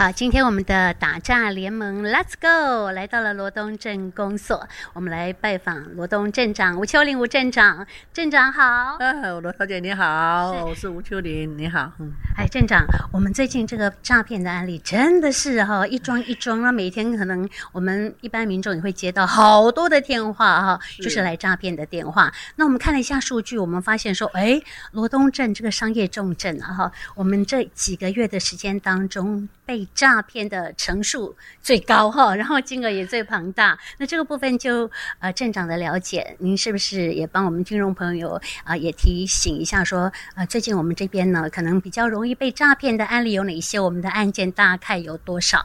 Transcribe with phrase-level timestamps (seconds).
[0.00, 8.96] 好，今天我们的打诈联盟，Let's go，来到了罗东镇公所，我们来拜访罗东镇长吴秋玲吴镇长，镇长好。
[8.98, 11.92] 哎，罗小姐你好，是我是吴秋玲，你好。
[11.98, 22.32] 嗯，哎，镇长，我们最近这个诈骗的案例真的是哈一桩一桩，那每天可能我们一般民众也会接到好多的电话哈，是就是来诈骗的电话。
[22.56, 24.62] 那我们看了一下数据，我们发现说，哎，
[24.92, 33.78] 罗东镇这个商业重镇啊哈，我们这几个月的时间当中被诈骗的成数最高哈，然后金额也最庞大。
[33.98, 43.78] 那这个部分就呃镇长的了解，您是不是也帮我们听众朋友啊、也提醒一下说，说呃最近我们这边呢可能比较容易被诈骗的案例有哪些？
[43.80, 45.64] 我们的案件大概有多少？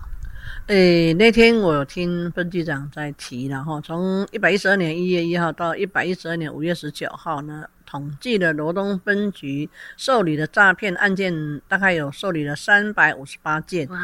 [0.67, 7.65] 诶，那天我有听分局长在提，然后从一百一十二年一月一号到一百一十二年五月十九号呢。
[7.95, 13.87] 统计的罗东分局受理的诈骗案件，大概有受理了三百五十八件。
[13.87, 13.97] 哇，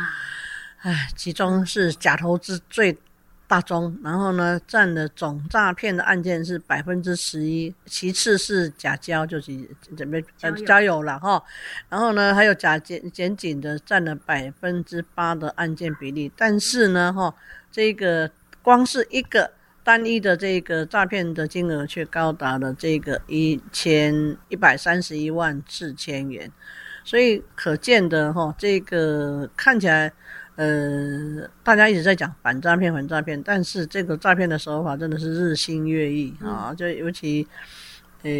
[0.77, 2.97] 哎，其中是假投资最
[3.47, 9.51] 大宗，然后呢，占的总诈骗的案件是百分之十一，其次是假交，就是
[9.97, 11.43] 准备呃交友了哈。
[11.89, 17.35] 然后呢，还有假检检警的占了百分之八的案件比例，但是呢，哈，
[17.69, 18.31] 这个
[18.61, 19.51] 光是一个。
[19.91, 26.49] 单一的这个诈骗的金额却高达了这个一千一百三十一万四千元，
[27.03, 30.09] 所以可见的哈，这个看起来，
[30.55, 36.73] 呃，大家一直在讲反诈骗、反诈骗，但是这个诈骗的手法真的是日新月异啊！
[36.73, 37.45] 就尤其，
[38.21, 38.31] 呃，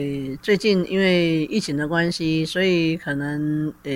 [0.42, 3.92] 最近因为疫情的关系，所以可能呃，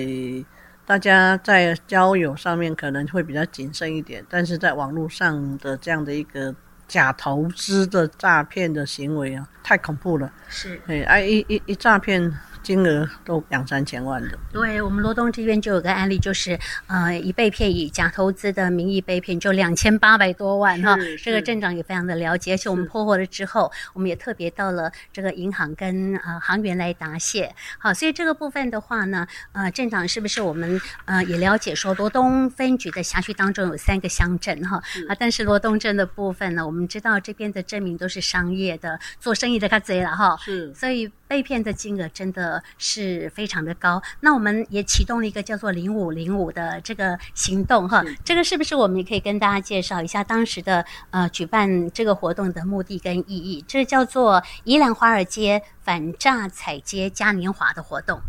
[0.84, 6.54] 大家在交友上面可能会比较谨慎一点，但是在网络上的这样的一个。
[6.86, 10.32] 假投资的诈骗的行为啊，太恐怖了。
[10.48, 12.32] 是，哎，哎，一一一诈骗。
[12.66, 20.98] 金额都两三千万的，对，我们罗东这边就有个案例，就是呃，以被骗以假投资的名义被骗，就两千八百多万哈。
[21.22, 27.54] 这个镇长也非常的了解，而且我们破获了之后，我们也特别到了这个银行跟呃行员来答谢。
[27.78, 42.62] 好，所以这个部分的话呢，呃，镇长是不是我们呃也了解说，罗东分局的辖区当中有三个乡镇哈啊，但是罗东镇的部分呢，我们知道这边的镇民都是商业的，做生意的他贼了哈，是，所以被骗的金额真的。
[42.78, 53.64] 是非常的高，那我们也启动了一个叫做“零五零五”的这个行动哈，这个是不是我们也可以跟大家介绍一下当时的呃举办这个活动的目的跟意义？
[53.66, 58.20] 这叫做宜兰华尔街反诈踩街嘉年华的活动。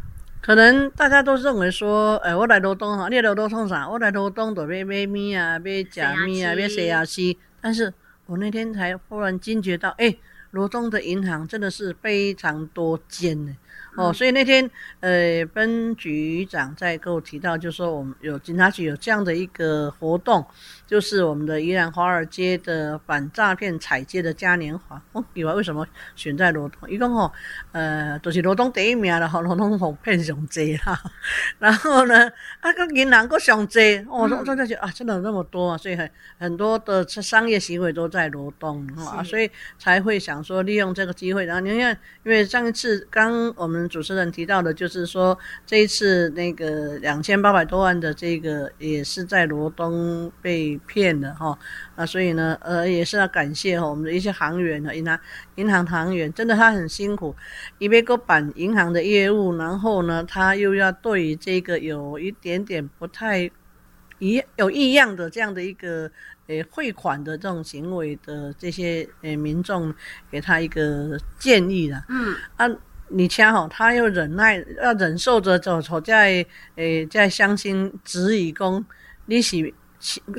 [0.42, 3.88] 可能大家都认为说，哎，我来罗东哈，你来罗东创啥？
[3.88, 7.38] 我来罗东都买买米啊，买假米啊，买西亚西。
[7.62, 7.94] 但是
[8.26, 10.16] 我那天才忽然惊觉到，哎，
[10.52, 13.56] 罗东的银行真的是非常多间呢。
[13.98, 14.70] 哦，所以那天，
[15.00, 20.46] 呃，分局长在跟我提到，就是说我们有警察局有这样的一个活动，
[20.86, 25.02] 就是我们的宜兰华尔街的反诈骗踩街的嘉年华。
[25.14, 25.84] 哦，以为为什么
[26.16, 26.88] 选在罗东？
[26.88, 27.32] 一共哦，
[27.72, 31.02] 呃，都、就是罗东第一名了，哈，罗东红骗上街啦。
[31.58, 32.30] 然后呢，
[32.60, 41.46] 啊个银行个上济，哦，我真的觉得啊，真的有那么多啊，所以很很多的商业行为都在罗东啊，所以才会想说利用这个机会。
[41.46, 43.87] 然后你看，因为上一次刚我们。
[43.88, 51.58] 主持人提到的，就是说这一次那个两千八百多万的这个也是在罗东被骗的哈，
[51.96, 55.20] 那所以呢，呃，也是要感谢哈我们的一些行员和银行
[55.56, 57.36] 银行行员，真的他很辛苦，
[57.78, 63.50] 一边个办银行的业务，然后呢，他又要对于这个有一点点不太
[64.20, 66.10] 一有异样的这样的一个
[66.48, 69.94] 诶汇款的这种行为的这些诶民众，
[70.32, 72.68] 给他一个建议了，嗯啊。
[73.10, 76.46] 你恰好，他又忍耐，要忍受着走走在
[76.76, 78.86] 诶，在乡亲质疑讲，
[79.26, 79.74] 你是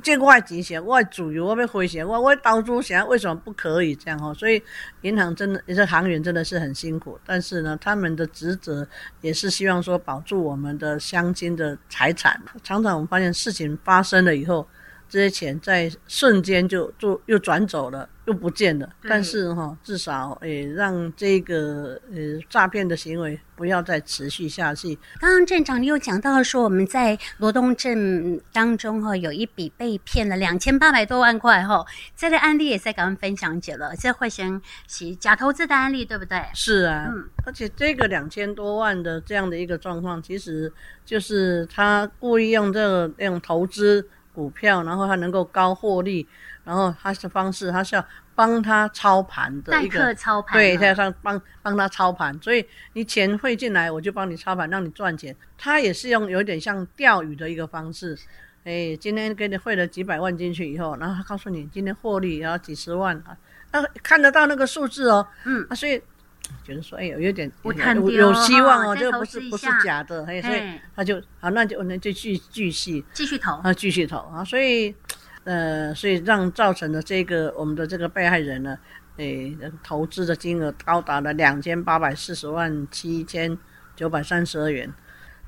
[0.03, 4.33] 这外籍钱，外主有我被亏钱，我我当初想为什么不可以这样哦？
[4.33, 4.63] 所以
[5.01, 8.87] 银行真的，这行员真的是很辛苦，但是呢，他们的职责
[9.21, 12.41] 也是希望说保住我们的乡亲的财产。
[12.63, 14.67] 常常我们发现事情发生了以后，
[15.09, 18.09] 这些钱在瞬间就就又转走了。
[18.29, 24.95] 又不见了，但是哈，至少诶，让这个呃诈骗的行为不要再持续下去。
[25.19, 31.83] 刚刚镇长你有讲到说，我们在罗东镇当中哈，有一笔被骗了两千八百多万块哈，
[32.15, 36.39] 这个案例也在跟我们分享解了，这会先是假投资的案例，对不对？
[36.53, 40.71] 是啊，嗯，而且这个两千多万的这样的一个状况，其实
[41.07, 44.07] 就是他故意用这个用投资
[44.39, 46.27] 股票，然后他能够高获利。
[46.65, 48.05] 然后他的方式，他是要
[48.35, 50.15] 帮他操盘的一个，
[50.53, 52.63] 对，他要帮帮他操盘，所以
[52.93, 55.35] 你钱汇进来，我就帮你操盘，让你赚钱。
[55.57, 58.15] 他也是用有点像钓鱼的一个方式，
[58.65, 63.35] 哎，今天给你汇了几百万进去以后，然后他告诉你今天获利然后几十万啊，
[63.73, 65.99] 那看得到那个数字哦，嗯，啊，所以
[66.69, 70.61] 觉得说，哎，有点有，有，有希望哦，这个不是不是假的，嘿，所以
[70.95, 74.95] 他就好，那就那就继继续继续投啊，继续投啊，所以
[75.45, 78.79] 呃，所以让造成的这个我们的这个被害人呢，
[79.17, 83.57] 诶，投资的金额高达了两千八百四十万七千
[83.97, 84.93] 九百三十二元，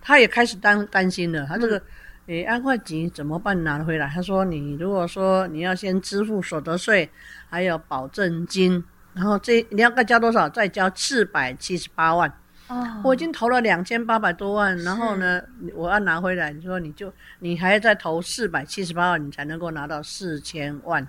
[0.00, 1.76] 他也开始担担心了，他这个。
[1.76, 1.82] 嗯
[2.26, 3.64] 诶，安会钱怎么办？
[3.64, 4.06] 拿回来？
[4.06, 7.10] 他说：“你如果说你要先支付所得税，
[7.48, 8.84] 还有保证金，
[9.14, 10.48] 然后这你要再交多少？
[10.48, 12.32] 再交四百七十八万。
[12.68, 15.42] 哦，我已经投了两千八百多万，然后呢，
[15.74, 21.06] 我要拿回来，你说你就你还要再投四百七十八万，你才能够拿到四千万。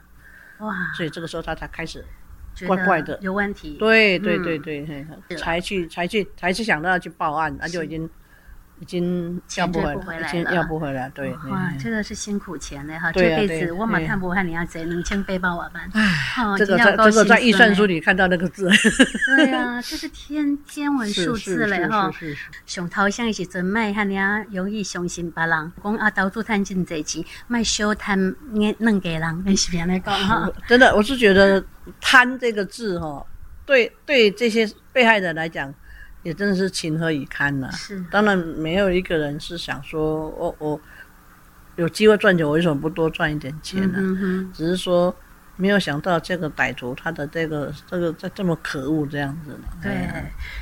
[0.60, 0.74] 哇！
[0.98, 2.04] 所以这个时候他才开始
[2.68, 3.78] 怪怪的，有问题。
[3.80, 4.96] 对对对对，
[5.38, 8.10] 才去才去才去想到要去报案，那就已经。”
[8.82, 11.32] 已经要不回来了，已经要不回来，对。
[11.50, 15.74] 哇，这个是辛苦钱嘞哈，这辈子我马看不看你要挣两千背包我们。
[15.94, 16.12] 哎，
[16.58, 18.68] 这个在这个在预算书里看到那个字。
[19.38, 22.12] 对呀，这是天天文数字嘞哈。
[22.66, 25.72] 上头像是真卖，哈，你啊容易相信别人。
[25.84, 30.52] 讲啊，到处赚真侪钱，卖小贪眼弄给人， 你是别来讲哈。
[30.68, 31.64] 真的，我是觉得
[32.02, 33.24] 贪这个字哈，
[33.64, 35.72] 对对这些被害人来讲。
[36.24, 37.70] 也真的是情何以堪呐！
[37.72, 40.80] 是，当然没有一个人是想说，我我
[41.78, 43.98] 有机会赚钱，我为什么不多赚一点钱呢？
[44.00, 45.16] 嗯，只是说
[45.62, 49.68] 没有想到这个歹徒他的这个这个这这么可恶这样子呢。
[49.82, 49.92] 对。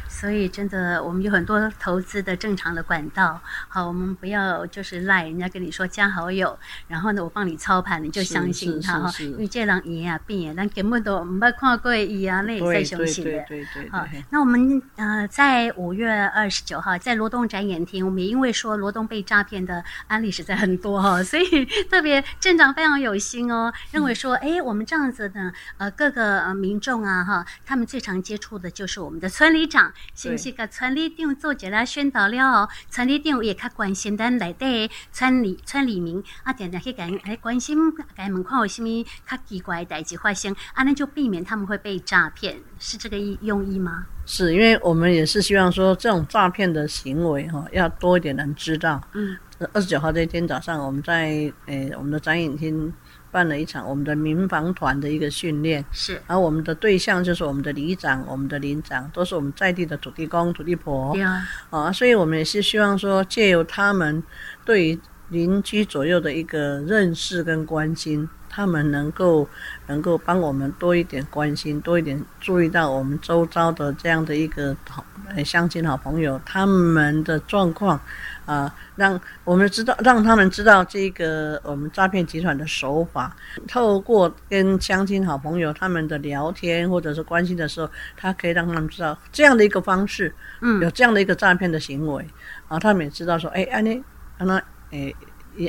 [0.09, 3.39] 所以真的，我们有很多投资的正常的管道。
[3.69, 6.59] 好，我们不要就是赖人家跟你说加好友，
[6.89, 9.09] 然后呢，我帮你操盘，你就相信他哈。
[9.19, 13.31] 因为这人赢啊变，但根本都没看过一啊，那也太相信的。
[13.31, 13.89] 对对对对。
[13.91, 29.93] 好，那我们呃在五月二十九号在罗东展演厅，我们也因为说罗东被诈骗的案例实在很多哈，所以特别镇长非常有心哦，认为说，哎，我们这样子的呃各个民众啊哈，他们最常接触的就是我们的村里长。
[30.15, 32.67] 是不是个村里长做这个宣导了哦？
[32.89, 37.77] 村里长也较关心咱内底村里村里民啊，点点去讲来关心，
[38.15, 44.07] 该门看有什么较奇怪的代志发生，啊，那就避免他们会被诈骗，是这个意用意吗？
[44.25, 48.99] 是因为我们也是希望说，这种诈骗的行为哈，要多一点人知道。
[49.13, 49.37] 嗯，
[49.71, 51.27] 二十九号这一天早上，我们在
[51.67, 52.91] 诶、欸、我们的展演厅。
[53.31, 64.23] 办了一场我们的民防团的一个训练，是，而我们的对象就是我们的里长、我们的邻长，都是我们在地的土地公、土地婆，对啊，啊，所以我们也是希望说，借由他们
[64.65, 64.99] 对于
[65.29, 69.47] 邻居左右的一个认识跟关心，他们能够
[69.87, 75.03] 能够帮我们多一点关心，多一点注意到我们周遭的这样的一个好
[75.45, 77.99] 乡亲好朋友他们的状况。
[78.45, 83.35] 啊，让我们知道，让他们知道这个我们诈骗集团的手法。
[83.67, 87.87] 透过跟乡亲好朋友他们的聊天或者是关心的时候，
[88.17, 92.25] 他可以让他们知道这样的一个方式，嗯，有这样的一个诈骗的行为，
[92.67, 94.03] 啊，他们也知道说，哎，安妮，
[94.39, 94.59] 安娜，
[94.91, 95.13] 哎，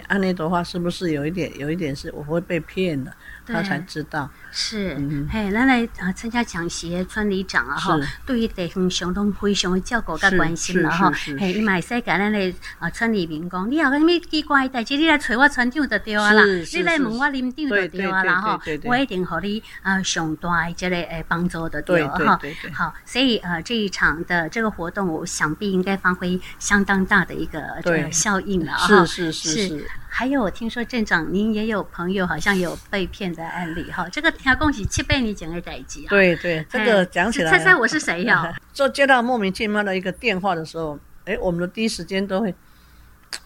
[0.06, 3.12] 安妮的话是不是有一点，有一点是我会被骗的，
[3.52, 4.31] 他才知道。
[4.52, 4.97] 是，
[5.31, 11.08] 嘿，咱来啊参加讲习，村里长啊哈，对于地方上都非常的照顾跟关心了哈。
[11.38, 22.40] 嘿，伊嘛会使甲咱的啊村里民讲，你有啥物奇怪代志，你来找我村长就对啊啦，你来问我林长就对啊啦哈，我一定和你啊上大的这个诶帮助的对哈。
[22.73, 29.07] 好，所以呃这一场的这个活动，我想必应该发挥相当大的一个这个效应了哈。
[29.07, 29.90] 是是是是。
[30.11, 34.31] 还有，我听说镇长您也有朋友好像有被骗的案例哈，这个。
[34.47, 36.09] 要恭喜七倍你讲的代级啊！
[36.09, 38.52] 对对，这个讲起来，猜猜我是谁呀？
[38.73, 42.52] 就接到莫名其妙的一个电话的时候，哎，我们的第一时间都会，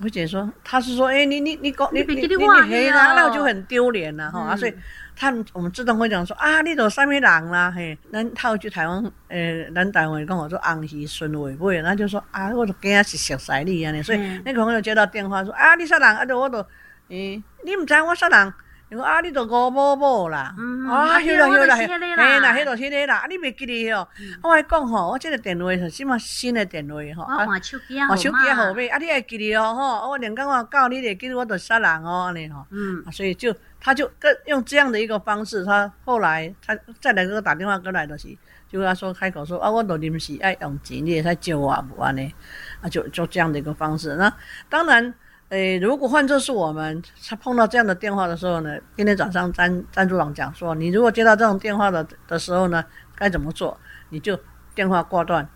[0.01, 2.37] 我姐说他是说，哎，你你你搞你你你
[2.71, 4.57] 黑了，那我就很丢脸了哈啊！
[4.57, 4.73] 所以
[5.17, 7.73] 他们我们自动会讲说啊，你都什么人啦？
[7.75, 14.03] 嘿，咱套去台湾，呃，咱台湾跟我说红喜顺尾尾，那就说啊，我都惊是熟识你啊！
[14.03, 16.09] 所以那个朋友接到电话说啊，你啥人？
[16.17, 16.59] 啊，就我都，
[17.09, 18.53] 诶，你唔知我啥人？
[18.91, 20.55] 你说啊，你都五某某啦，
[20.91, 24.07] 啊，晓得晓得，嘿，啦迄个迄个啦，啊，你袂记得哦？
[24.43, 27.23] 我还讲吼，我这个电话是什么新的电话吼？
[27.23, 29.75] 我换手机啊，换手机号码，啊，你还记得哦？
[29.75, 32.67] 吼，我连讲我教你会记得我都杀人哦，安尼吼。
[32.71, 38.29] 嗯，所以就他就跟用这样的一个方式，他后来他再来给我打电话过来的是，
[38.67, 42.35] 就跟他说开口说啊，我都临时爱用钱，你也在救我不安尼，
[42.81, 44.17] 啊，就就这样的一个方式。
[44.17, 44.35] 那
[44.71, 45.13] 当然。
[45.51, 48.77] 诶，如果换作是我们，他碰到这样的电话的时候呢？
[48.97, 52.83] 今天早上詹詹组长讲说，你如果接到这种电话的的时候呢，
[53.15, 53.79] 该怎么做？
[54.09, 54.37] 你就
[54.75, 55.47] 电话挂断，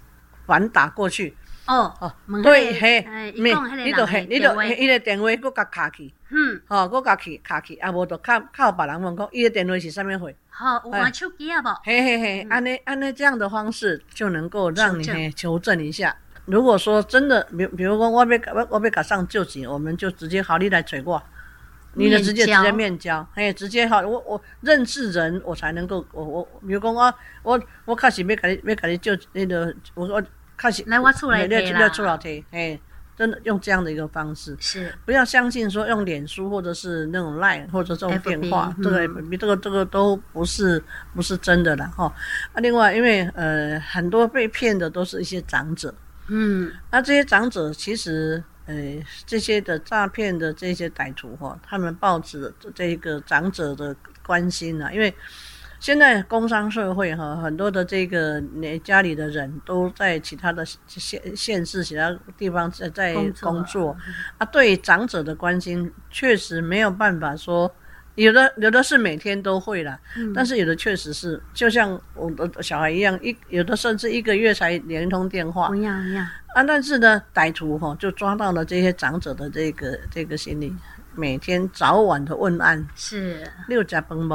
[0.47, 1.37] 反打过去，
[1.69, 10.33] 哦哦，对，嘿个呃，没伊讲迄个你就嘿，你就迄个电话佫甲卡去，嗯，吼，佫甲去卡去，啊无就靠靠别人问讲，伊个电话是啥物货？
[10.49, 11.69] 好，有玩手机啊无？
[11.85, 16.17] 嘿嘿嘿，安尼安尼这样的方式就能够让你求证一下。
[16.47, 21.23] 如果说真的，比比如讲我要我我要甲上救急，我们就直接好，你来找我，
[21.93, 30.23] 你就直接直接面交，嘿，直接好，我我认识人，我才能够我我，比如讲我我我开始要甲你要甲你救那个，我我
[30.59, 31.81] 开始来我厝内提啦。
[31.81, 32.81] 来厝内提，嘿，
[33.17, 34.93] 真的用这样的一个方式，是。
[35.07, 40.83] 不要相信说用脸书或者是那种 Line 或者这种电话这个这个这个都不是
[41.15, 42.13] 不是真的了哈。
[42.53, 45.95] 啊，另外因为呃很多被骗的都是一些长者，
[46.27, 48.75] 嗯，那这些长者其实呃
[49.25, 53.95] 这些的诈骗的这些歹徒哈，他们抱着这个长者的
[54.27, 55.15] 关心啊，因为。
[55.81, 63.97] 现在工商社会哈，很多的这个你家里的人都在其他的县县市、其他地方在在工作，工作
[64.39, 67.73] 啊，对长者的关心确实没有办法说，
[68.17, 76.27] 有的有的是每天都会啦，嗯、但是有的确实是，就像我的小孩一样，一有的甚至一个月才连一通电话，一样一样。
[76.55, 80.75] 啊，但是呢，歹徒哈就抓到了这些长者的这个这个心理，
[81.15, 84.29] 每天早晚的问案，是，你有吃饭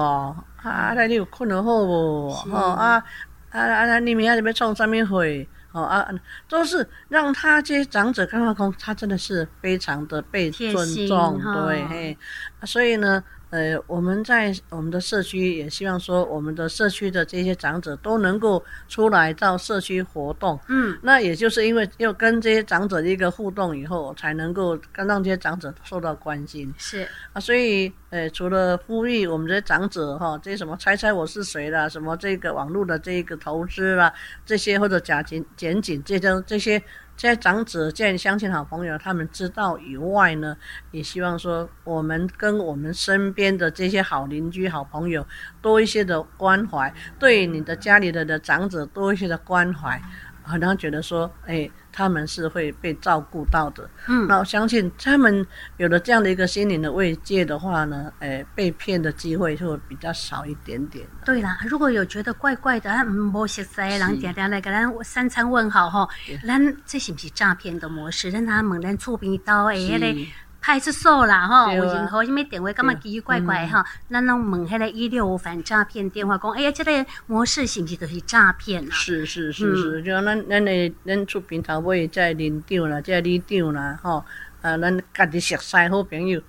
[0.64, 0.70] 不？
[0.70, 2.30] 啊，那你有困得好不？
[2.52, 3.04] 哦啊
[3.52, 4.00] 啊啊！
[4.00, 5.48] 你明仔日要创什么会？
[5.74, 6.08] 哦啊，
[6.48, 10.74] 都是让他这些长者看到公，他真的是非常的被尊
[11.08, 12.18] 重，对嘿。
[12.64, 13.24] 所以呢。
[13.54, 20.60] 呃，我们在我们的社区也希望说，我们的社区的这些长者都能够出来到社区活动。
[20.70, 26.74] 嗯，那也就是因为要跟这些长者的一个互动以后，才能够让这些长者受到关心。
[26.80, 34.12] 是啊，所以呃，除了呼吁我们这些长者哈，这些什么猜猜我是谁啦，什么这个网络的这个投资啦，
[34.48, 36.82] 这些或者假警检警这些这些。
[37.16, 40.58] 在长子见乡亲好朋友，他们知道以外呢，
[40.92, 45.26] 也希望说，我们跟我们身边的这些好邻居、好朋友
[45.62, 50.02] 多一些的关怀，对你的家里的的长者多一些的关怀，
[50.44, 51.70] 好像觉得说，哎。
[51.96, 55.46] 他们是会被照顾到的，嗯，那我相信他们
[55.78, 61.06] 有了这样的一个心灵的慰藉的话呢，诶，被骗的机会就会比较少一点点。
[61.24, 66.10] 对啦，如果有觉得怪怪的，嗯，不熟悉的人点点来给咱三餐问好哈，
[66.48, 68.32] 咱这是不是诈骗的模式？
[68.32, 70.20] 让他们咱厝边到诶，那个。
[70.64, 78.90] 派出所啦，吼、啊，有任何什么电话，感觉奇奇怪怪哈，咱拢问迄个一六五反诈骗电话，讲，哎呀，这个模式是不是都是诈骗啊？
[78.92, 84.24] 是是是是，嗯、就讲咱咱的咱厝边头尾这邻长啦，在里长啦，吼，
[84.62, 86.42] 啊，咱家己熟悉好朋友，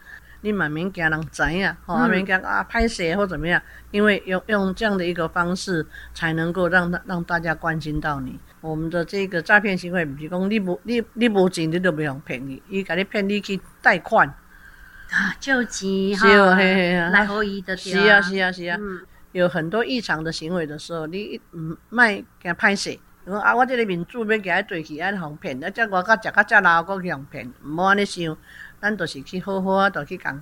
[0.44, 3.60] 你慢慢惊人知影，吼，慢慢惊啊，歹势或怎么样，
[3.90, 8.38] 因为用用这样的一个方式，才能够让让大家关心到你。
[8.60, 14.28] 我们的这个诈骗行为，不是讲你无你你无钱，你都不用骗你，伊甲你骗你去贷款。
[14.28, 19.00] 啊，救急哈，哦、嘿嘿来后移的，是啊是啊是啊，嗯、
[19.32, 22.90] 有很多异常的行为的时候，你唔卖给他拍摄，
[23.24, 28.36] 讲啊，我这个民主要给他对起安互骗，啊，这我甲食甲遮老，我去互骗，唔好安尼想，
[28.84, 30.38] 咱就是去好好啊，就去讲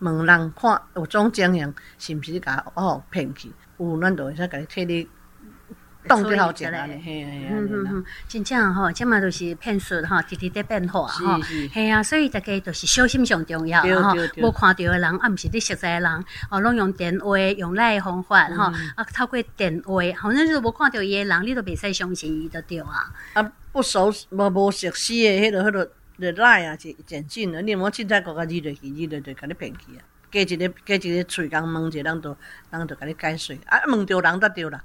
[0.00, 5.08] 问人看有种经验，是毋是甲我互骗去，有咱就会使甲你替你。
[6.06, 7.02] 动就好简单嘞，
[7.50, 23.12] 嗯嗯嗯，真正吼，即嘛都是骗术吼，直直在变化吼，系啊，所以大家都是小心上重要吼，无看到的人，啊，毋是你熟悉的人，哦，拢用电话用赖方法吼，啊，透过电话，反正就是无看到伊的人，你都袂使相信伊就对啊。
[23.34, 32.36] 啊，不熟无无熟悉的，迄个迄个你赖啊，是简讯的，你莫凊彩个个字就字就就甲你骗去啊，加一个加一个喙讲问者，人都
[32.72, 34.84] 人都甲你解释，啊，问着人就对啦。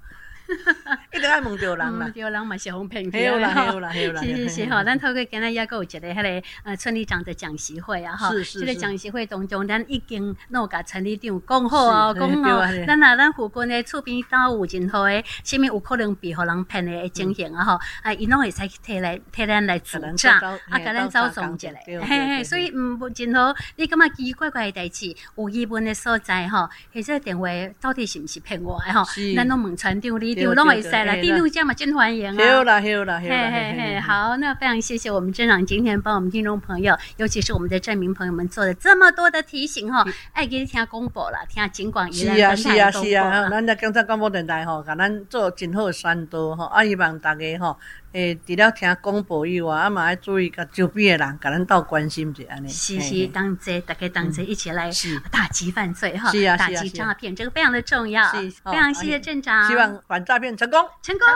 [1.24, 4.84] 一直爱问着人嘛，着人嘛是哄骗去啦，有啦，有啦，是是是哈。
[4.84, 8.30] 咱透过今日也阁有一个迄个呃村里长的讲习会啊哈。
[8.44, 8.60] 是。
[8.60, 12.62] 这个讲习会当中，咱已经有甲村里长讲好哦，讲好。
[12.86, 20.38] 咱啊，咱附近的厝边到有任何的，啥物有可能被互人骗的情形啊哈，啊，伊拢会使替来替咱来主张，
[20.70, 22.06] 啊，甲咱走总一个。
[22.06, 27.48] 嘿嘿，所以唔无任何你感觉奇奇怪怪的代志，有疑问的所在哈，或者电话
[27.80, 29.06] 到底是毋是骗我的哈？
[29.38, 30.34] 咱拢问村长里。
[30.34, 32.46] 有拢会使啦，第六家嘛真欢迎啊！
[32.52, 42.56] 有啦有啦嘿嘿嘿，好，那非常谢谢我们镇长今天帮我们听众朋友，尤其是我们的镇民朋友们做的这么多的提醒哈，爱给你听广播了，听警广宜兰分台广播。
[42.56, 47.78] 是啊是啊是啊，咱在警察广播电台吼，给咱做真好的宣导吼，啊希望大家吼，
[48.14, 52.70] 诶除了听广播以外，啊嘛要注意甲周边的人，甲咱斗关心者安尼。
[52.70, 54.90] 是是，当齐大家当齐一起来
[55.32, 58.32] 打击犯罪哈，打击诈骗，这个非常的重要。
[58.32, 59.68] 非常谢谢镇长。
[59.68, 61.28] 希望反诈骗成功，成功。